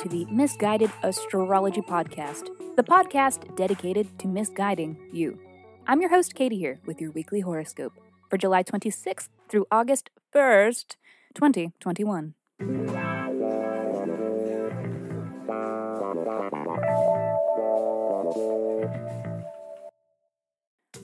to 0.00 0.08
the 0.08 0.24
Misguided 0.30 0.90
Astrology 1.02 1.82
Podcast, 1.82 2.48
the 2.74 2.82
podcast 2.82 3.54
dedicated 3.54 4.18
to 4.18 4.28
misguiding 4.28 4.96
you. 5.12 5.38
I'm 5.86 6.00
your 6.00 6.08
host, 6.08 6.34
Katie, 6.34 6.56
here 6.56 6.80
with 6.86 7.02
your 7.02 7.10
weekly 7.10 7.40
horoscope 7.40 7.92
for 8.30 8.38
July 8.38 8.62
26th 8.62 9.28
through 9.50 9.66
August 9.70 10.08
1st, 10.34 10.96
2021. 11.34 12.32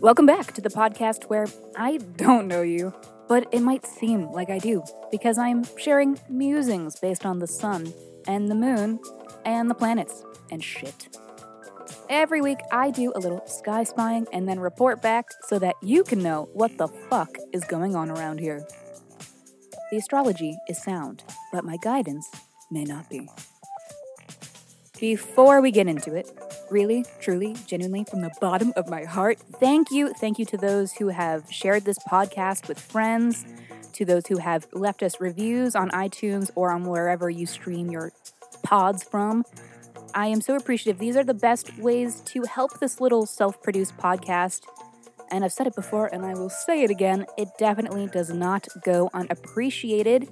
Welcome 0.01 0.25
back 0.25 0.55
to 0.55 0.63
the 0.63 0.71
podcast 0.71 1.25
where 1.25 1.47
I 1.77 1.99
don't 1.99 2.49
know 2.49 2.63
you, 2.63 2.95
but 3.29 3.47
it 3.53 3.61
might 3.61 3.85
seem 3.85 4.33
like 4.33 4.49
I 4.49 4.59
do 4.59 4.83
because 5.11 5.37
I'm 5.37 5.65
sharing 5.77 6.19
musings 6.31 6.99
based 6.99 7.27
on 7.27 7.41
the 7.41 7.47
sun 7.47 7.93
and 8.27 8.51
the 8.51 8.55
moon 8.55 9.01
and 9.45 9.71
the 9.71 9.75
planets 9.75 10.23
and 10.51 10.63
shit. 10.63 11.17
Every 12.09 12.41
week, 12.41 12.59
I 12.71 12.91
do 12.91 13.13
a 13.15 13.21
little 13.21 13.45
sky 13.47 13.85
spying 13.85 14.27
and 14.33 14.49
then 14.49 14.61
report 14.61 15.03
back 15.03 15.27
so 15.49 15.59
that 15.59 15.75
you 15.83 16.05
can 16.05 16.23
know 16.23 16.49
what 16.53 16.79
the 16.79 16.89
fuck 16.89 17.37
is 17.53 17.65
going 17.65 17.97
on 17.97 18.11
around 18.11 18.39
here. 18.39 18.67
The 19.91 19.99
astrology 19.99 20.57
is 20.69 20.83
sound, 20.83 21.25
but 21.53 21.65
my 21.65 21.77
guidance 21.77 22.29
may 22.71 22.85
not 22.85 23.09
be. 23.11 23.29
Before 24.99 25.61
we 25.61 25.71
get 25.71 25.89
into 25.89 26.15
it, 26.15 26.31
really, 26.71 27.05
truly, 27.21 27.55
genuinely, 27.67 28.05
from 28.05 28.23
the 28.23 28.31
bottom 28.41 28.73
of 28.77 28.89
my 28.89 29.05
heart, 29.05 29.39
thank 29.61 29.91
you. 29.91 30.13
Thank 30.15 30.39
you 30.39 30.45
to 30.47 30.57
those 30.57 30.93
who 30.95 31.09
have 31.09 31.53
shared 31.53 31.85
this 31.85 31.99
podcast 32.11 32.67
with 32.67 32.81
friends, 32.81 33.45
to 33.97 34.05
those 34.05 34.27
who 34.27 34.39
have 34.39 34.67
left 34.73 35.03
us 35.03 35.21
reviews 35.21 35.75
on 35.75 35.91
iTunes 35.91 36.51
or 36.55 36.71
on 36.73 36.85
wherever 36.85 37.29
you 37.29 37.47
stream 37.47 37.91
your 37.91 38.13
pods 38.63 39.03
from. 39.03 39.45
I 40.15 40.29
am 40.29 40.41
so 40.41 40.57
appreciative. 40.57 40.99
These 40.99 41.17
are 41.17 41.25
the 41.25 41.35
best 41.35 41.77
ways 41.79 42.21
to 42.27 42.43
help 42.45 42.81
this 42.81 43.01
little 43.01 43.27
self 43.27 43.63
produced 43.63 43.97
podcast. 43.97 44.63
And 45.31 45.45
I've 45.45 45.53
said 45.53 45.67
it 45.67 45.75
before 45.75 46.07
and 46.13 46.25
I 46.25 46.35
will 46.35 46.51
say 46.51 46.83
it 46.83 46.91
again 46.91 47.27
it 47.37 47.49
definitely 47.59 48.07
does 48.07 48.31
not 48.31 48.69
go 48.85 49.11
unappreciated. 49.13 50.29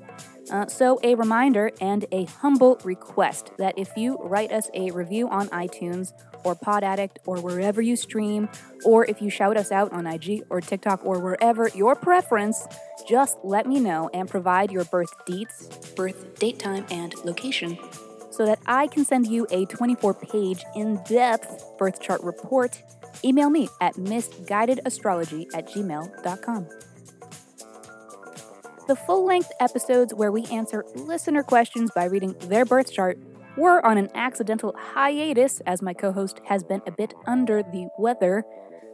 Uh, 0.50 0.66
so, 0.66 1.00
a 1.02 1.14
reminder 1.14 1.70
and 1.80 2.04
a 2.12 2.24
humble 2.24 2.78
request 2.84 3.50
that 3.56 3.78
if 3.78 3.96
you 3.96 4.18
write 4.18 4.52
us 4.52 4.68
a 4.74 4.90
review 4.90 5.26
on 5.28 5.48
iTunes 5.48 6.12
or 6.44 6.54
Pod 6.54 6.84
Addict 6.84 7.18
or 7.24 7.40
wherever 7.40 7.80
you 7.80 7.96
stream, 7.96 8.50
or 8.84 9.06
if 9.06 9.22
you 9.22 9.30
shout 9.30 9.56
us 9.56 9.72
out 9.72 9.90
on 9.92 10.06
IG 10.06 10.44
or 10.50 10.60
TikTok 10.60 11.00
or 11.02 11.18
wherever 11.18 11.68
your 11.74 11.96
preference, 11.96 12.66
just 13.08 13.38
let 13.42 13.66
me 13.66 13.80
know 13.80 14.10
and 14.12 14.28
provide 14.28 14.70
your 14.70 14.84
birth 14.84 15.12
dates, 15.24 15.66
birth 15.96 16.38
date 16.38 16.58
time, 16.58 16.84
and 16.90 17.14
location 17.24 17.78
so 18.34 18.44
that 18.46 18.58
I 18.66 18.86
can 18.88 19.04
send 19.04 19.26
you 19.26 19.46
a 19.50 19.64
24 19.66 20.14
page 20.14 20.64
in 20.74 21.00
depth 21.04 21.64
birth 21.78 22.00
chart 22.00 22.22
report. 22.22 22.82
Email 23.24 23.48
me 23.50 23.68
at 23.80 23.94
misguidedastrology 23.94 25.46
at 25.54 25.68
gmail.com. 25.68 26.68
The 28.86 28.96
full 28.96 29.24
length 29.24 29.50
episodes 29.60 30.12
where 30.12 30.30
we 30.30 30.44
answer 30.46 30.84
listener 30.94 31.42
questions 31.42 31.90
by 31.94 32.04
reading 32.04 32.34
their 32.48 32.64
birth 32.64 32.92
chart 32.92 33.18
were 33.56 33.84
on 33.86 33.96
an 33.96 34.10
accidental 34.14 34.74
hiatus 34.78 35.60
as 35.60 35.80
my 35.80 35.94
co 35.94 36.12
host 36.12 36.40
has 36.46 36.64
been 36.64 36.82
a 36.86 36.90
bit 36.90 37.14
under 37.26 37.62
the 37.62 37.88
weather, 37.98 38.44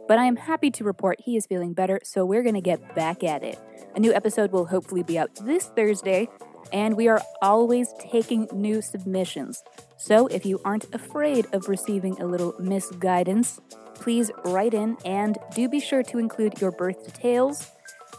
but 0.07 0.17
I 0.17 0.25
am 0.25 0.35
happy 0.35 0.71
to 0.71 0.83
report 0.83 1.19
he 1.21 1.35
is 1.35 1.45
feeling 1.45 1.73
better, 1.73 1.99
so 2.03 2.25
we're 2.25 2.43
going 2.43 2.55
to 2.55 2.61
get 2.61 2.95
back 2.95 3.23
at 3.23 3.43
it. 3.43 3.59
A 3.95 3.99
new 3.99 4.13
episode 4.13 4.51
will 4.51 4.65
hopefully 4.65 5.03
be 5.03 5.17
out 5.17 5.29
this 5.43 5.65
Thursday, 5.75 6.29
and 6.71 6.97
we 6.97 7.07
are 7.07 7.21
always 7.41 7.93
taking 7.99 8.47
new 8.51 8.81
submissions. 8.81 9.63
So 9.97 10.27
if 10.27 10.45
you 10.45 10.59
aren't 10.65 10.93
afraid 10.93 11.47
of 11.53 11.69
receiving 11.69 12.19
a 12.21 12.25
little 12.25 12.55
misguidance, 12.59 13.59
please 13.95 14.31
write 14.45 14.73
in 14.73 14.97
and 15.05 15.37
do 15.55 15.69
be 15.69 15.79
sure 15.79 16.03
to 16.03 16.17
include 16.17 16.59
your 16.59 16.71
birth 16.71 17.05
details 17.05 17.71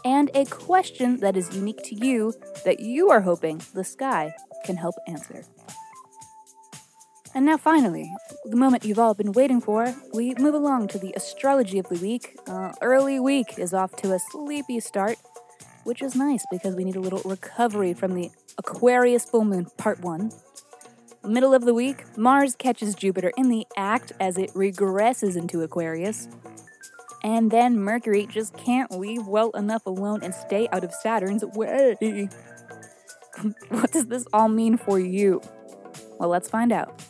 and 0.05 0.29
a 0.33 0.45
question 0.45 1.19
that 1.19 1.37
is 1.37 1.55
unique 1.55 1.83
to 1.83 1.95
you 1.95 2.33
that 2.65 2.79
you 2.79 3.09
are 3.09 3.21
hoping 3.21 3.61
the 3.73 3.83
sky 3.83 4.33
can 4.65 4.77
help 4.77 4.95
answer. 5.07 5.43
And 7.35 7.45
now, 7.45 7.57
finally, 7.57 8.11
the 8.45 8.55
moment 8.55 8.85
you've 8.85 8.99
all 8.99 9.15
been 9.15 9.31
waiting 9.31 9.59
for, 9.59 9.95
we 10.13 10.35
move 10.35 10.53
along 10.53 10.89
to 10.89 10.99
the 10.99 11.13
astrology 11.15 11.79
of 11.79 11.89
the 11.89 11.97
week. 11.97 12.37
Uh, 12.47 12.73
early 12.81 13.19
week 13.19 13.57
is 13.57 13.73
off 13.73 13.95
to 13.97 14.13
a 14.13 14.19
sleepy 14.19 14.79
start, 14.79 15.17
which 15.83 16.03
is 16.03 16.15
nice 16.15 16.45
because 16.51 16.75
we 16.75 16.83
need 16.83 16.95
a 16.95 17.01
little 17.01 17.21
recovery 17.25 17.93
from 17.95 18.13
the 18.13 18.29
Aquarius 18.57 19.25
full 19.25 19.45
moon 19.45 19.67
part 19.77 19.99
one. 20.01 20.31
Middle 21.25 21.53
of 21.53 21.63
the 21.63 21.73
week, 21.73 22.03
Mars 22.17 22.55
catches 22.55 22.95
Jupiter 22.95 23.31
in 23.37 23.49
the 23.49 23.65
act 23.77 24.11
as 24.19 24.37
it 24.37 24.51
regresses 24.53 25.37
into 25.37 25.61
Aquarius. 25.61 26.27
And 27.23 27.49
then 27.49 27.79
Mercury 27.79 28.27
just 28.27 28.57
can't 28.57 28.91
leave 28.91 29.25
well 29.27 29.51
enough 29.51 29.85
alone 29.85 30.21
and 30.21 30.35
stay 30.35 30.67
out 30.73 30.83
of 30.83 30.93
Saturn's 30.93 31.45
way. 31.45 31.95
what 33.69 33.91
does 33.91 34.07
this 34.07 34.25
all 34.33 34.49
mean 34.49 34.77
for 34.77 34.99
you? 34.99 35.41
Well, 36.19 36.27
let's 36.27 36.49
find 36.49 36.73
out. 36.73 37.01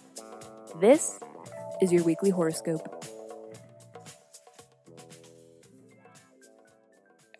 This 0.79 1.19
is 1.81 1.91
your 1.91 2.03
weekly 2.03 2.29
horoscope. 2.29 3.03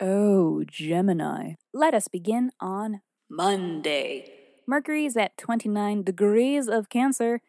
Oh, 0.02 0.64
Gemini. 0.66 1.54
Let 1.72 1.94
us 1.94 2.08
begin 2.08 2.52
on 2.60 3.02
Monday. 3.36 4.32
Mercury 4.68 5.06
is 5.06 5.18
at 5.18 5.38
29 5.38 6.04
degrees 6.04 6.68
of 6.68 6.90
Cancer. 6.90 7.42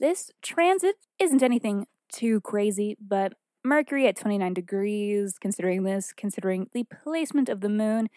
This 0.00 0.30
transit 0.40 0.96
isn't 1.18 1.42
anything 1.42 1.86
too 2.10 2.40
crazy, 2.40 2.96
but 2.98 3.34
Mercury 3.62 4.06
at 4.06 4.16
29 4.16 4.54
degrees, 4.54 5.34
considering 5.38 5.82
this, 5.82 6.14
considering 6.16 6.68
the 6.72 6.84
placement 6.84 7.50
of 7.50 7.60
the 7.60 7.68
moon, 7.68 8.08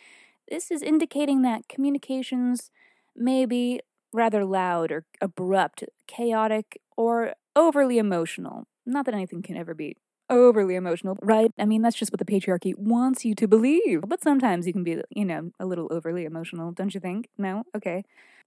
this 0.50 0.72
is 0.72 0.82
indicating 0.82 1.42
that 1.42 1.68
communications 1.68 2.72
may 3.18 3.46
be 3.46 3.82
rather 4.14 4.46
loud 4.46 4.90
or 4.90 5.06
abrupt, 5.20 5.84
chaotic, 6.08 6.80
or 6.96 7.34
overly 7.54 7.98
emotional. 7.98 8.66
Not 8.86 9.06
that 9.06 9.14
anything 9.14 9.42
can 9.42 9.58
ever 9.58 9.74
be 9.74 9.98
overly 10.30 10.76
emotional, 10.76 11.18
right? 11.22 11.52
I 11.58 11.66
mean, 11.66 11.82
that's 11.82 11.98
just 11.98 12.12
what 12.12 12.20
the 12.20 12.26
patriarchy 12.26 12.74
wants 12.78 13.26
you 13.26 13.36
to 13.36 13.48
believe. 13.48 14.02
But 14.08 14.22
sometimes 14.22 14.68
you 14.68 14.74
can 14.74 14.84
be, 14.84 15.02
you 15.10 15.26
know, 15.26 15.52
a 15.60 15.66
little 15.66 15.88
overly 15.92 16.26
emotional, 16.26 16.72
don't 16.72 16.94
you 16.94 17.00
think? 17.00 17.30
No? 17.38 17.64
Okay. 17.76 18.04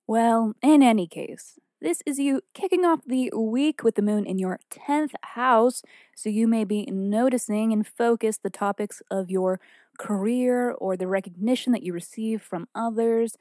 Well, 0.07 0.55
in 0.63 0.83
any 0.83 1.07
case, 1.07 1.59
this 1.81 2.03
is 2.07 2.19
you 2.19 2.43
kicking 2.55 2.85
off 2.85 3.01
the 3.07 3.31
week 3.37 3.83
with 3.83 3.97
the 3.97 4.03
moon 4.03 4.25
in 4.27 4.39
your 4.39 4.61
10th 4.71 5.15
house, 5.23 5.83
so 6.15 6.29
you 6.29 6.47
may 6.47 6.65
be 6.65 6.85
noticing 6.87 7.73
and 7.73 7.87
focus 7.87 8.39
the 8.39 8.51
topics 8.51 9.03
of 9.11 9.31
your 9.31 9.61
career 9.99 10.71
or 10.73 10.97
the 10.97 11.07
recognition 11.09 11.73
that 11.73 11.83
you 11.83 11.93
receive 11.93 12.43
from 12.43 12.69
others, 12.75 13.37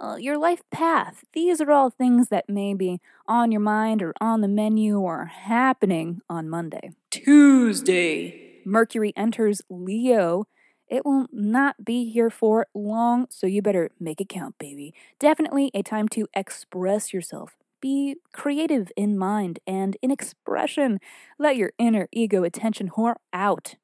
uh, 0.00 0.16
your 0.18 0.38
life 0.38 0.62
path. 0.70 1.24
These 1.32 1.60
are 1.60 1.70
all 1.70 1.90
things 1.90 2.28
that 2.28 2.48
may 2.48 2.74
be 2.74 3.00
on 3.28 3.52
your 3.52 3.60
mind 3.60 4.02
or 4.02 4.14
on 4.20 4.40
the 4.40 4.48
menu 4.48 4.98
or 4.98 5.26
happening 5.26 6.22
on 6.28 6.48
Monday. 6.48 6.92
Tuesday, 7.10 8.60
Mercury 8.64 9.12
enters 9.16 9.62
Leo. 9.68 10.46
It 10.88 11.04
will 11.04 11.26
not 11.30 11.84
be 11.84 12.10
here 12.10 12.30
for 12.30 12.66
long, 12.74 13.26
so 13.30 13.46
you 13.46 13.62
better 13.62 13.90
make 14.00 14.20
it 14.20 14.28
count, 14.28 14.58
baby. 14.58 14.92
Definitely 15.20 15.70
a 15.74 15.82
time 15.82 16.08
to 16.08 16.26
express 16.34 17.12
yourself 17.12 17.56
be 17.80 18.16
creative 18.32 18.92
in 18.96 19.18
mind 19.18 19.58
and 19.66 19.96
in 20.02 20.10
expression. 20.10 21.00
Let 21.38 21.56
your 21.56 21.72
inner 21.78 22.08
ego 22.12 22.44
attention 22.44 22.90
whore 22.90 23.16
out. 23.32 23.76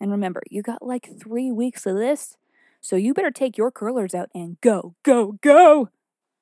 And 0.00 0.10
remember, 0.10 0.42
you 0.50 0.62
got 0.62 0.82
like 0.82 1.08
three 1.20 1.50
weeks 1.50 1.86
of 1.86 1.96
this, 1.96 2.36
so 2.80 2.96
you 2.96 3.14
better 3.14 3.30
take 3.30 3.56
your 3.56 3.70
curlers 3.70 4.14
out 4.14 4.28
and 4.34 4.60
go, 4.60 4.94
go, 5.02 5.38
go. 5.42 5.88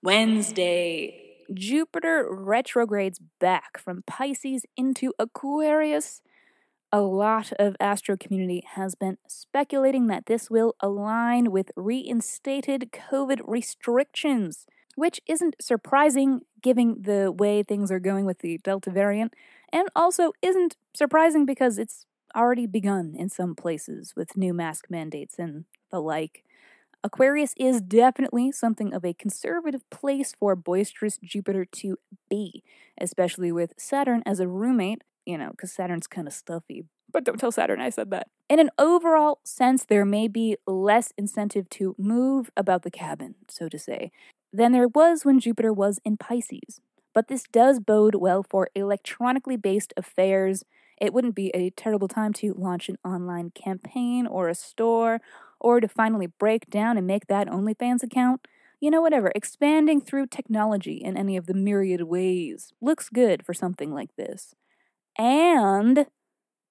Wednesday. 0.02 1.22
Jupiter 1.52 2.26
retrogrades 2.30 3.20
back 3.40 3.78
from 3.78 4.02
Pisces 4.06 4.64
into 4.76 5.12
Aquarius. 5.18 6.22
A 6.92 7.00
lot 7.00 7.52
of 7.58 7.76
astro 7.80 8.16
community 8.16 8.62
has 8.74 8.94
been 8.94 9.18
speculating 9.28 10.06
that 10.06 10.26
this 10.26 10.50
will 10.50 10.74
align 10.80 11.50
with 11.50 11.70
reinstated 11.76 12.90
COVID 12.92 13.40
restrictions 13.44 14.66
which 14.96 15.20
isn't 15.26 15.54
surprising 15.60 16.40
given 16.60 17.02
the 17.02 17.30
way 17.30 17.62
things 17.62 17.92
are 17.92 18.00
going 18.00 18.24
with 18.24 18.40
the 18.40 18.58
Delta 18.58 18.90
variant, 18.90 19.34
and 19.72 19.88
also 19.94 20.32
isn't 20.42 20.74
surprising 20.94 21.46
because 21.46 21.78
it's 21.78 22.06
already 22.34 22.66
begun 22.66 23.14
in 23.16 23.28
some 23.28 23.54
places 23.54 24.14
with 24.16 24.36
new 24.36 24.52
mask 24.52 24.86
mandates 24.90 25.38
and 25.38 25.66
the 25.90 26.00
like. 26.00 26.44
Aquarius 27.04 27.54
is 27.56 27.80
definitely 27.80 28.50
something 28.50 28.92
of 28.92 29.04
a 29.04 29.14
conservative 29.14 29.88
place 29.90 30.34
for 30.38 30.56
boisterous 30.56 31.18
Jupiter 31.22 31.64
to 31.64 31.98
be, 32.28 32.64
especially 33.00 33.52
with 33.52 33.74
Saturn 33.78 34.22
as 34.26 34.40
a 34.40 34.48
roommate, 34.48 35.04
you 35.24 35.38
know, 35.38 35.50
because 35.50 35.70
Saturn's 35.72 36.06
kind 36.08 36.26
of 36.26 36.34
stuffy. 36.34 36.84
But 37.12 37.22
don't 37.24 37.38
tell 37.38 37.52
Saturn 37.52 37.80
I 37.80 37.90
said 37.90 38.10
that. 38.10 38.28
In 38.48 38.58
an 38.58 38.70
overall 38.78 39.38
sense, 39.44 39.84
there 39.84 40.04
may 40.04 40.26
be 40.26 40.56
less 40.66 41.12
incentive 41.16 41.68
to 41.70 41.94
move 41.98 42.50
about 42.56 42.82
the 42.82 42.90
cabin, 42.90 43.36
so 43.48 43.68
to 43.68 43.78
say, 43.78 44.10
than 44.52 44.72
there 44.72 44.88
was 44.88 45.24
when 45.24 45.38
Jupiter 45.38 45.72
was 45.72 46.00
in 46.04 46.16
Pisces. 46.16 46.80
but 47.16 47.28
this 47.28 47.44
does 47.50 47.80
bode 47.80 48.14
well 48.16 48.42
for 48.42 48.68
electronically 48.74 49.56
based 49.56 49.94
affairs. 49.96 50.64
It 51.00 51.14
wouldn't 51.14 51.34
be 51.34 51.48
a 51.54 51.70
terrible 51.70 52.08
time 52.08 52.34
to 52.34 52.52
launch 52.52 52.90
an 52.90 52.98
online 53.02 53.52
campaign 53.52 54.26
or 54.26 54.50
a 54.50 54.54
store, 54.54 55.22
or 55.60 55.80
to 55.80 55.88
finally 55.88 56.26
break 56.26 56.66
down 56.70 56.96
and 56.96 57.06
make 57.06 57.26
that 57.26 57.48
OnlyFans 57.48 58.02
account. 58.02 58.46
You 58.80 58.90
know, 58.90 59.00
whatever, 59.00 59.32
expanding 59.34 60.00
through 60.00 60.26
technology 60.26 60.96
in 60.96 61.16
any 61.16 61.36
of 61.36 61.46
the 61.46 61.54
myriad 61.54 62.02
ways 62.02 62.72
looks 62.80 63.08
good 63.08 63.44
for 63.44 63.54
something 63.54 63.92
like 63.92 64.14
this. 64.16 64.54
And 65.18 66.06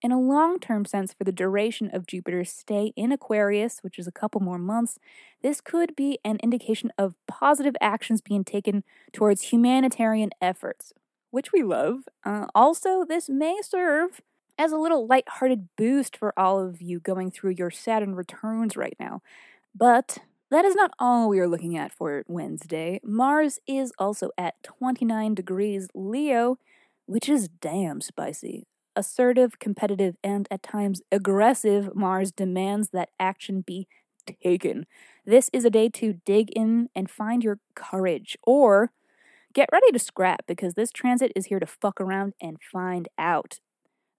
in 0.02 0.12
a 0.12 0.20
long 0.20 0.60
term 0.60 0.86
sense, 0.86 1.14
for 1.14 1.24
the 1.24 1.32
duration 1.32 1.90
of 1.92 2.06
Jupiter's 2.06 2.52
stay 2.52 2.94
in 2.96 3.12
Aquarius, 3.12 3.80
which 3.82 3.98
is 3.98 4.06
a 4.08 4.12
couple 4.12 4.40
more 4.40 4.60
months, 4.60 5.00
this 5.42 5.62
could 5.62 5.96
be 5.96 6.20
an 6.24 6.38
indication 6.44 6.92
of 6.98 7.16
positive 7.28 7.76
actions 7.82 8.22
being 8.22 8.44
taken 8.44 8.84
towards 9.14 9.44
humanitarian 9.44 10.30
efforts, 10.40 10.94
which 11.32 11.52
we 11.52 11.64
love. 11.64 12.02
Uh, 12.24 12.46
also, 12.54 13.04
this 13.04 13.30
may 13.30 13.58
serve 13.64 14.22
as 14.58 14.72
a 14.72 14.78
little 14.78 15.08
light-hearted 15.08 15.70
boost 15.76 16.18
for 16.18 16.38
all 16.38 16.60
of 16.60 16.82
you 16.82 17.00
going 17.00 17.32
through 17.32 17.52
your 17.52 17.72
Saturn 17.72 18.16
returns 18.16 18.78
right 18.78 18.96
now. 19.00 19.22
But 19.74 20.20
that 20.52 20.66
is 20.66 20.76
not 20.76 20.92
all 21.00 21.28
we 21.28 21.40
are 21.40 21.48
looking 21.48 21.78
at 21.78 21.92
for 21.92 22.24
Wednesday. 22.28 23.00
Mars 23.04 23.60
is 23.68 23.92
also 24.00 24.32
at 24.38 24.62
29 24.64 25.34
degrees 25.36 25.88
Leo, 25.94 26.58
which 27.06 27.28
is 27.28 27.50
damn 27.50 28.02
spicy 28.02 28.68
assertive, 28.96 29.60
competitive, 29.60 30.16
and 30.24 30.48
at 30.50 30.64
times 30.64 31.02
aggressive, 31.12 31.94
Mars 31.96 32.32
demands 32.32 32.90
that 32.90 33.10
action 33.20 33.62
be 33.62 33.88
taken. 34.42 34.86
This 35.26 35.50
is 35.54 35.66
a 35.66 35.70
day 35.70 35.90
to 35.90 36.14
dig 36.26 36.50
in 36.52 36.90
and 36.96 37.10
find 37.10 37.44
your 37.44 37.60
courage, 37.76 38.38
or 38.44 38.92
get 39.54 39.70
ready 39.72 39.92
to 39.92 40.00
scrap 40.00 40.46
because 40.48 40.74
this 40.74 40.92
transit 40.92 41.32
is 41.36 41.48
here 41.48 41.60
to 41.60 41.66
fuck 41.66 42.00
around 42.02 42.34
and 42.42 42.58
find 42.72 43.08
out. 43.18 43.60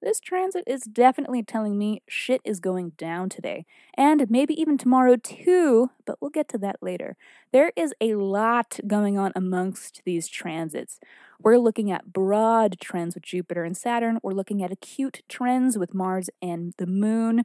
This 0.02 0.20
transit 0.20 0.64
is 0.66 0.82
definitely 0.82 1.42
telling 1.42 1.78
me 1.78 2.02
shit 2.06 2.42
is 2.44 2.60
going 2.60 2.90
down 2.98 3.30
today, 3.30 3.64
and 3.94 4.30
maybe 4.30 4.58
even 4.60 4.76
tomorrow 4.76 5.16
too, 5.16 5.90
but 6.04 6.18
we'll 6.20 6.30
get 6.30 6.48
to 6.48 6.58
that 6.58 6.76
later. 6.82 7.16
There 7.50 7.72
is 7.76 7.94
a 8.00 8.14
lot 8.14 8.78
going 8.86 9.18
on 9.18 9.32
amongst 9.34 10.02
these 10.04 10.28
transits. 10.28 11.00
We're 11.40 11.56
looking 11.56 11.90
at 11.90 12.12
broad 12.12 12.78
trends 12.78 13.14
with 13.14 13.24
Jupiter 13.24 13.64
and 13.64 13.76
Saturn, 13.76 14.20
we're 14.22 14.32
looking 14.32 14.62
at 14.62 14.70
acute 14.70 15.22
trends 15.28 15.78
with 15.78 15.94
Mars 15.94 16.28
and 16.42 16.74
the 16.76 16.86
Moon. 16.86 17.44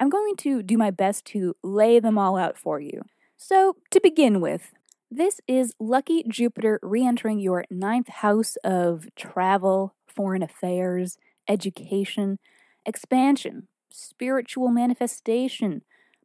I'm 0.00 0.10
going 0.10 0.36
to 0.38 0.62
do 0.62 0.76
my 0.76 0.90
best 0.90 1.24
to 1.26 1.54
lay 1.62 2.00
them 2.00 2.18
all 2.18 2.36
out 2.36 2.58
for 2.58 2.80
you. 2.80 3.02
So, 3.36 3.76
to 3.90 4.00
begin 4.00 4.40
with, 4.40 4.72
this 5.10 5.40
is 5.46 5.74
lucky 5.78 6.24
Jupiter 6.28 6.78
re 6.82 7.06
entering 7.06 7.38
your 7.38 7.64
ninth 7.70 8.08
house 8.08 8.56
of 8.62 9.06
travel, 9.16 9.94
foreign 10.06 10.42
affairs, 10.42 11.18
education, 11.48 12.38
expansion, 12.84 13.68
spiritual 13.90 14.68
manifestation, 14.68 15.82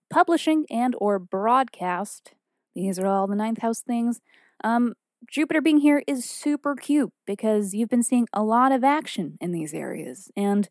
publishing 0.10 0.66
and 0.70 0.96
or 1.00 1.20
broadcast. 1.20 2.34
These 2.75 3.00
are 3.00 3.08
all 3.08 3.28
the 3.28 3.36
ninth 3.36 3.62
house 3.62 3.81
things. 3.81 4.22
Um, 4.64 4.94
Jupiter 5.30 5.62
being 5.62 5.80
here 5.80 6.04
is 6.06 6.25
super 6.25 6.75
cute 6.75 7.14
because 7.25 7.74
you've 7.74 7.90
been 7.90 8.04
seeing 8.04 8.28
a 8.34 8.44
lot 8.44 8.72
of 8.72 8.84
action 8.84 9.38
in 9.40 9.52
these 9.52 9.74
areas, 9.74 10.30
and 10.36 10.68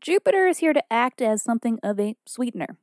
Jupiter 0.00 0.46
is 0.46 0.58
here 0.58 0.72
to 0.72 0.92
act 0.92 1.20
as 1.20 1.42
something 1.42 1.78
of 1.82 1.98
a 1.98 2.14
sweetener. 2.24 2.78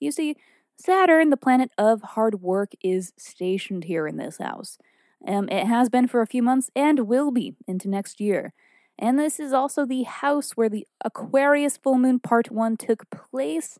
You 0.00 0.10
see, 0.10 0.36
Saturn, 0.76 1.30
the 1.30 1.36
planet 1.36 1.70
of 1.78 2.02
hard 2.02 2.40
work, 2.40 2.72
is 2.82 3.12
stationed 3.18 3.84
here 3.84 4.06
in 4.06 4.16
this 4.16 4.38
house. 4.38 4.78
Um, 5.26 5.48
it 5.48 5.66
has 5.66 5.88
been 5.88 6.08
for 6.08 6.20
a 6.20 6.26
few 6.26 6.42
months 6.42 6.70
and 6.74 7.06
will 7.06 7.30
be 7.30 7.54
into 7.66 7.88
next 7.88 8.20
year. 8.20 8.52
And 8.98 9.18
this 9.18 9.40
is 9.40 9.52
also 9.52 9.84
the 9.84 10.04
house 10.04 10.52
where 10.52 10.68
the 10.68 10.86
Aquarius 11.04 11.76
full 11.76 11.98
moon 11.98 12.20
part 12.20 12.50
1 12.50 12.76
took 12.76 13.10
place, 13.10 13.78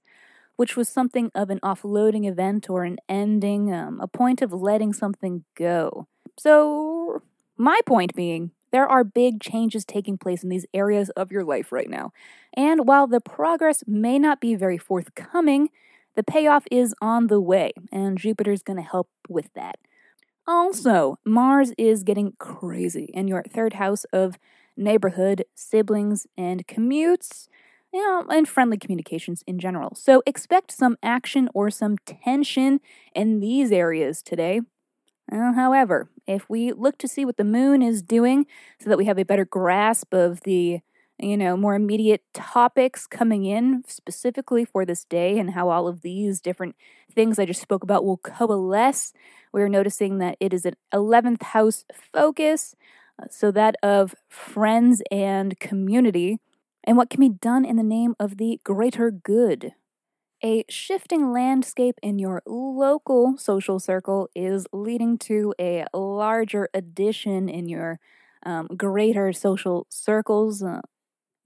which 0.56 0.76
was 0.76 0.88
something 0.88 1.31
of 1.34 1.50
an 1.50 1.61
offloading 1.61 2.28
event 2.28 2.69
or 2.69 2.84
an 2.84 2.99
ending, 3.08 3.72
um, 3.72 4.00
a 4.00 4.08
point 4.08 4.43
of 4.43 4.52
letting 4.52 4.93
something 4.93 5.44
go. 5.55 6.08
So, 6.38 7.22
my 7.56 7.81
point 7.87 8.14
being, 8.14 8.50
there 8.72 8.88
are 8.88 9.05
big 9.05 9.40
changes 9.40 9.84
taking 9.84 10.19
place 10.19 10.43
in 10.43 10.49
these 10.49 10.66
areas 10.75 11.08
of 11.11 11.31
your 11.31 11.44
life 11.44 11.70
right 11.70 11.88
now. 11.88 12.12
And 12.52 12.88
while 12.88 13.06
the 13.06 13.20
progress 13.20 13.84
may 13.87 14.19
not 14.19 14.40
be 14.40 14.56
very 14.56 14.78
forthcoming, 14.78 15.69
the 16.16 16.25
payoff 16.25 16.64
is 16.70 16.94
on 17.00 17.28
the 17.28 17.40
way, 17.40 17.72
and 17.93 18.19
Jupiter's 18.19 18.62
going 18.62 18.76
to 18.76 18.82
help 18.88 19.08
with 19.28 19.52
that. 19.55 19.78
Also, 20.46 21.19
Mars 21.25 21.72
is 21.78 22.02
getting 22.02 22.34
crazy 22.38 23.11
in 23.14 23.28
your 23.28 23.43
third 23.49 23.75
house 23.75 24.05
of 24.12 24.38
neighborhood, 24.76 25.44
siblings, 25.55 26.26
and 26.37 26.67
commutes, 26.67 27.49
you 27.93 28.03
know, 28.03 28.25
and 28.29 28.49
friendly 28.49 28.76
communications 28.76 29.43
in 29.47 29.59
general. 29.59 29.94
So 29.94 30.23
expect 30.26 30.73
some 30.73 30.97
action 31.03 31.49
or 31.55 31.71
some 31.71 31.97
tension 31.99 32.81
in 33.15 33.41
these 33.41 33.71
areas 33.71 34.23
today. 34.23 34.61
Uh, 35.32 35.53
however, 35.55 36.11
if 36.26 36.49
we 36.50 36.73
look 36.73 36.99
to 36.99 37.09
see 37.09 37.25
what 37.25 37.37
the 37.37 37.44
moon 37.44 37.82
is 37.82 38.03
doing 38.03 38.47
so 38.81 38.91
that 38.91 38.99
we 38.99 39.06
have 39.06 39.19
a 39.19 39.25
better 39.25 39.44
grasp 39.44 40.12
of 40.12 40.43
the 40.43 40.81
you 41.19 41.37
know, 41.37 41.56
more 41.56 41.75
immediate 41.75 42.23
topics 42.32 43.06
coming 43.06 43.44
in 43.44 43.85
specifically 43.87 44.65
for 44.65 44.85
this 44.85 45.05
day 45.05 45.38
and 45.38 45.50
how 45.50 45.69
all 45.69 45.87
of 45.87 46.03
these 46.03 46.41
different 46.41 46.75
things 47.15 47.38
I 47.38 47.47
just 47.47 47.62
spoke 47.62 47.85
about 47.85 48.05
will 48.05 48.17
coalesce. 48.17 49.12
We're 49.53 49.69
noticing 49.69 50.19
that 50.19 50.37
it 50.41 50.53
is 50.53 50.67
an 50.67 50.75
11th 50.93 51.43
house 51.43 51.85
focus, 52.12 52.75
so 53.31 53.50
that 53.50 53.76
of 53.82 54.14
friends 54.28 55.02
and 55.11 55.58
community, 55.61 56.38
and 56.82 56.96
what 56.96 57.11
can 57.11 57.20
be 57.20 57.28
done 57.28 57.64
in 57.64 57.76
the 57.76 57.82
name 57.82 58.14
of 58.19 58.37
the 58.37 58.61
greater 58.64 59.11
good. 59.11 59.72
A 60.43 60.64
shifting 60.69 61.32
landscape 61.32 61.94
in 62.02 62.19
your 62.19 62.43
local 62.46 63.38
social 63.38 63.81
circle 63.81 64.28
is 64.34 64.66
leading 64.72 65.16
to 65.19 65.55
a 65.58 65.87
larger 65.94 66.69
addition 66.75 67.49
in 67.49 67.66
your 67.66 67.99
um, 68.44 68.66
greater 68.76 69.32
social 69.32 69.87
circles. 69.88 70.62
Uh, 70.62 70.82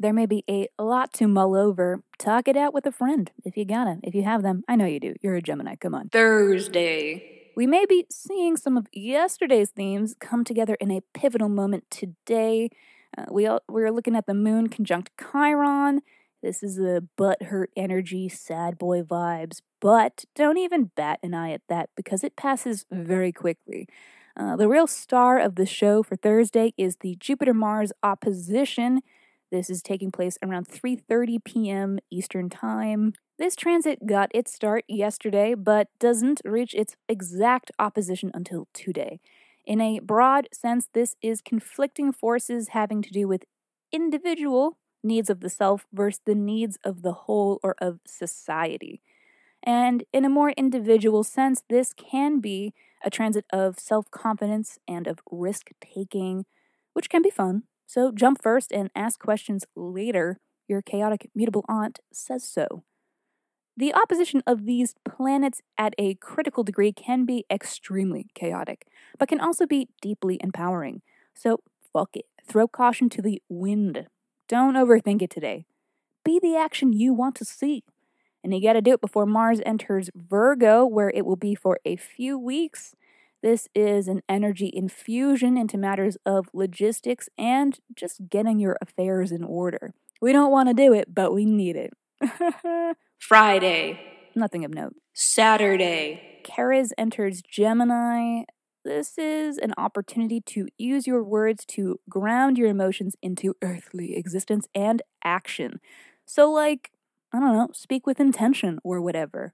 there 0.01 0.13
may 0.13 0.27
be 0.27 0.43
a 0.49 0.69
lot 0.81 1.13
to 1.15 1.29
mull 1.29 1.55
over. 1.55 2.03
Talk 2.19 2.49
it 2.49 2.57
out 2.57 2.75
with 2.75 2.87
a 2.87 2.93
friend 2.93 3.31
if 3.45 3.57
you 3.57 3.65
gotta, 3.65 3.99
if 4.03 4.17
you 4.17 4.25
have 4.25 4.43
them. 4.43 4.65
I 4.67 4.75
know 4.75 4.87
you 4.87 4.99
do. 4.99 5.15
You're 5.23 5.37
a 5.37 5.43
Gemini. 5.43 5.77
Come 5.77 5.95
on. 5.95 6.09
Thursday. 6.09 7.38
We 7.59 7.67
may 7.67 7.87
be 7.87 8.07
seeing 8.09 8.57
some 8.57 8.77
of 8.77 8.87
yesterday's 8.93 9.71
themes 9.71 10.15
come 10.21 10.45
together 10.45 10.77
in 10.81 10.93
a 10.93 11.03
pivotal 11.13 11.49
moment 11.49 11.91
today. 11.91 12.71
Uh, 13.19 13.25
we 13.33 13.49
all, 13.49 13.63
we're 13.69 13.91
looking 13.91 14.15
at 14.15 14.27
the 14.27 14.33
moon 14.33 14.69
conjunct 14.69 15.11
Chiron. 15.21 16.03
This 16.41 16.63
is 16.63 16.79
a 16.79 17.03
butthurt 17.19 17.67
energy, 17.77 18.29
sad 18.29 18.79
boy 18.79 19.03
vibes, 19.03 19.61
but 19.81 20.25
don't 20.37 20.57
even 20.57 20.93
bat 20.95 21.19
an 21.25 21.35
eye 21.35 21.51
at 21.51 21.63
that 21.69 21.91
because 21.97 22.23
it 22.23 22.37
passes 22.37 22.87
very 22.93 23.33
quickly. 23.33 23.89
Uh, 24.37 24.55
the 24.55 24.69
real 24.69 24.87
star 24.87 25.41
of 25.41 25.57
the 25.57 25.67
show 25.67 26.05
for 26.05 26.15
Thursday 26.15 26.73
is 26.79 26.99
the 27.01 27.17
Jupiter 27.19 27.55
Mars 27.55 27.91
opposition. 28.05 29.01
This 29.51 29.69
is 29.69 29.83
taking 29.83 30.13
place 30.13 30.39
around 30.45 30.69
3:30 30.69 31.43
p.m. 31.43 31.99
Eastern 32.09 32.51
Time. 32.51 33.15
This 33.39 33.55
transit 33.55 34.07
got 34.07 34.31
its 34.35 34.53
start 34.53 34.85
yesterday, 34.89 35.55
but 35.55 35.89
doesn't 36.01 36.41
reach 36.45 36.75
its 36.75 36.97
exact 37.09 37.71
opposition 37.79 38.31
until 38.35 38.67
today. 38.75 39.21
In 39.65 39.81
a 39.81 40.01
broad 40.01 40.49
sense, 40.53 40.89
this 40.93 41.15
is 41.23 41.41
conflicting 41.41 42.13
forces 42.13 42.71
having 42.71 43.01
to 43.03 43.11
do 43.11 43.29
with 43.29 43.45
individual 43.93 44.79
needs 45.05 45.31
of 45.31 45.41
the 45.41 45.51
self 45.51 45.87
versus 45.93 46.21
the 46.25 46.35
needs 46.35 46.79
of 46.85 47.03
the 47.03 47.13
whole 47.13 47.61
or 47.63 47.77
of 47.81 48.01
society. 48.07 49.03
And 49.63 50.05
in 50.13 50.25
a 50.25 50.31
more 50.31 50.51
individual 50.53 51.25
sense, 51.25 51.63
this 51.69 51.93
can 51.95 52.41
be 52.41 52.75
a 53.05 53.11
transit 53.11 53.47
of 53.53 53.79
self 53.79 54.11
confidence 54.11 54.79
and 54.89 55.07
of 55.07 55.21
risk 55.31 55.71
taking, 55.81 56.47
which 56.95 57.11
can 57.11 57.23
be 57.23 57.31
fun. 57.31 57.65
So 57.87 58.13
jump 58.13 58.43
first 58.43 58.73
and 58.73 58.91
ask 58.97 59.21
questions 59.21 59.65
later. 59.77 60.41
Your 60.69 60.83
chaotic, 60.83 61.31
mutable 61.35 61.65
aunt 61.69 62.01
says 62.13 62.45
so. 62.45 62.85
The 63.79 63.95
opposition 63.95 64.43
of 64.45 64.65
these 64.65 64.97
planets 65.05 65.63
at 65.79 65.95
a 65.99 66.15
critical 66.15 66.65
degree 66.65 66.93
can 66.93 67.25
be 67.25 67.45
extremely 67.49 68.27
chaotic, 68.35 68.89
but 69.21 69.29
can 69.29 69.39
also 69.39 69.69
be 69.69 69.87
deeply 70.03 70.37
empowering. 70.43 71.01
So, 71.33 71.61
fuck 71.93 72.17
it. 72.17 72.25
Throw 72.45 72.67
caution 72.67 73.09
to 73.11 73.23
the 73.23 73.41
wind. 73.49 74.09
Don't 74.49 74.75
overthink 74.75 75.23
it 75.23 75.31
today. 75.31 75.65
Be 76.25 76.41
the 76.41 76.57
action 76.57 76.93
you 76.93 77.15
want 77.15 77.37
to 77.37 77.45
see. 77.45 77.85
And 78.43 78.53
you 78.53 78.61
gotta 78.61 78.83
do 78.83 78.95
it 78.95 79.01
before 79.01 79.27
Mars 79.27 79.61
enters 79.65 80.11
Virgo, 80.13 80.85
where 80.85 81.11
it 81.11 81.25
will 81.25 81.37
be 81.37 81.55
for 81.55 81.79
a 81.85 81.95
few 81.95 82.37
weeks. 82.37 82.97
This 83.45 83.69
is 83.77 84.09
an 84.09 84.23
energy 84.29 84.73
infusion 84.75 85.57
into 85.57 85.79
matters 85.79 86.17
of 86.27 86.49
logistics 86.53 87.29
and 87.39 87.79
just 87.95 88.29
getting 88.29 88.59
your 88.59 88.77
affairs 88.83 89.31
in 89.31 89.45
order. 89.45 89.95
We 90.21 90.33
don't 90.33 90.51
want 90.51 90.69
to 90.69 90.75
do 90.75 90.93
it, 90.93 91.15
but 91.15 91.33
we 91.33 91.45
need 91.45 91.77
it. 91.77 91.93
Friday. 93.19 94.01
Nothing 94.35 94.65
of 94.65 94.73
note. 94.73 94.95
Saturday. 95.13 96.43
Ceres 96.47 96.93
enters 96.97 97.43
Gemini. 97.43 98.45
this 98.85 99.19
is 99.19 99.59
an 99.59 99.75
opportunity 99.77 100.41
to 100.41 100.67
use 100.79 101.07
your 101.07 101.23
words 101.23 101.67
to 101.67 102.01
ground 102.09 102.57
your 102.57 102.69
emotions 102.69 103.17
into 103.21 103.55
earthly 103.61 104.17
existence 104.17 104.67
and 104.75 105.03
action. 105.23 105.81
So, 106.25 106.51
like, 106.51 106.91
I 107.33 107.41
don't 107.41 107.53
know, 107.53 107.69
speak 107.75 108.07
with 108.07 108.19
intention 108.19 108.79
or 108.83 109.03
whatever. 109.03 109.53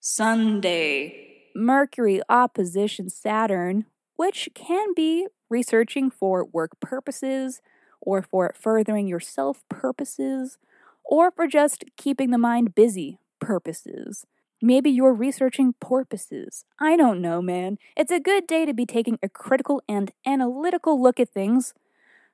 Sunday. 0.00 1.44
Mercury 1.54 2.20
opposition 2.28 3.08
Saturn, 3.08 3.86
which 4.16 4.48
can 4.54 4.94
be 4.94 5.28
researching 5.48 6.10
for 6.10 6.44
work 6.44 6.80
purposes, 6.80 7.60
or 8.00 8.22
for 8.22 8.52
furthering 8.58 9.06
your 9.06 9.20
self 9.20 9.62
purposes, 9.68 10.58
or 11.04 11.30
for 11.30 11.46
just 11.46 11.84
keeping 11.96 12.30
the 12.30 12.38
mind 12.38 12.74
busy 12.74 13.18
purposes. 13.40 14.26
Maybe 14.60 14.90
you're 14.90 15.12
researching 15.12 15.74
porpoises. 15.80 16.64
I 16.78 16.96
don't 16.96 17.20
know, 17.20 17.42
man. 17.42 17.78
It's 17.96 18.12
a 18.12 18.20
good 18.20 18.46
day 18.46 18.64
to 18.64 18.72
be 18.72 18.86
taking 18.86 19.18
a 19.20 19.28
critical 19.28 19.82
and 19.88 20.12
analytical 20.24 21.02
look 21.02 21.18
at 21.18 21.30
things, 21.30 21.74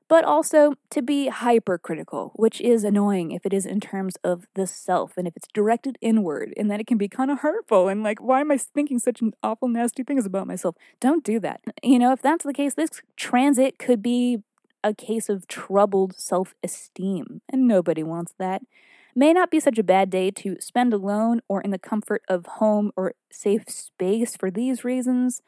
but 0.08 0.25
also 0.25 0.75
to 0.90 1.00
be 1.00 1.28
hypercritical, 1.28 2.32
which 2.37 2.60
is 2.60 2.84
annoying 2.84 3.30
if 3.30 3.46
it 3.46 3.54
is 3.54 3.64
in 3.64 3.80
terms 3.80 4.16
of 4.22 4.46
the 4.54 4.66
self 4.66 5.16
and 5.16 5.26
if 5.26 5.37
it's 5.37 5.48
directed 5.54 5.96
inward, 6.02 6.52
and 6.56 6.70
then 6.70 6.80
it 6.80 6.87
can 6.87 6.98
be 6.98 7.08
kind 7.08 7.30
of 7.30 7.40
hurtful 7.40 7.88
and 7.88 8.02
like, 8.02 8.20
why 8.20 8.40
am 8.40 8.50
I 8.50 8.58
thinking 8.58 8.98
such 8.98 9.22
awful, 9.42 9.68
nasty 9.68 10.02
things 10.02 10.26
about 10.26 10.46
myself? 10.46 10.76
Don't 11.00 11.25
do 11.25 11.40
that. 11.40 11.60
You 11.82 11.98
know, 11.98 12.12
if 12.12 12.20
that's 12.20 12.44
the 12.44 12.54
case, 12.54 12.75
this 12.75 12.90
transit 13.16 13.78
could 13.78 14.02
be 14.02 14.42
a 14.82 14.94
case 14.94 15.28
of 15.28 15.47
troubled 15.49 16.16
self 16.16 16.54
esteem, 16.62 17.42
and 17.49 17.66
nobody 17.66 18.02
wants 18.02 18.35
that 18.38 18.62
may 19.18 19.32
not 19.32 19.50
be 19.50 19.58
such 19.58 19.78
a 19.78 19.82
bad 19.82 20.11
day 20.11 20.30
to 20.30 20.56
spend 20.61 20.92
alone 20.92 21.40
or 21.49 21.61
in 21.61 21.73
the 21.73 21.78
comfort 21.78 22.23
of 22.28 22.47
home 22.47 22.92
or 22.97 23.14
safe 23.32 23.68
space 23.68 24.37
for 24.37 24.49
these 24.49 24.85
reasons, 24.85 25.42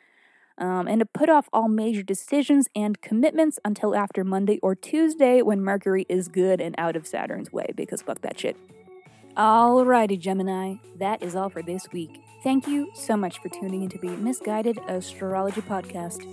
um, 0.59 0.89
and 0.89 0.99
to 0.99 1.07
put 1.07 1.31
off 1.31 1.49
all 1.53 1.69
major 1.69 2.03
decisions 2.03 2.67
and 2.75 3.01
commitments 3.01 3.61
until 3.65 3.95
after 3.95 4.25
Monday 4.25 4.59
or 4.61 4.75
Tuesday 4.75 5.41
when 5.41 5.61
Mercury 5.61 6.05
is 6.09 6.27
good 6.27 6.61
and 6.61 6.75
out 6.79 6.97
of 6.97 7.07
Saturn's 7.07 7.53
way, 7.53 7.67
because 7.77 8.03
fuck 8.03 8.21
that 8.23 8.41
shit. 8.41 8.57
Alrighty, 9.37 10.19
Gemini, 10.19 10.75
that 10.99 11.23
is 11.23 11.37
all 11.37 11.49
for 11.49 11.63
this 11.63 11.87
week. 11.93 12.21
Thank 12.43 12.67
you 12.67 12.91
so 12.95 13.17
much 13.17 13.39
for 13.39 13.49
tuning 13.51 13.85
into 13.85 13.99
the 13.99 14.09
Misguided 14.17 14.79
Astrology 14.89 15.61
Podcast. 15.61 16.27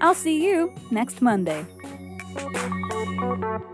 I'll 0.00 0.14
see 0.14 0.46
you 0.46 0.74
next 0.90 1.22
Monday. 1.22 1.64
Música 2.34 3.73